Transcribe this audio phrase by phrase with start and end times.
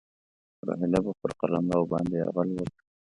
[0.67, 2.83] روهیله به پر قلمرو باندي یرغل وکړي.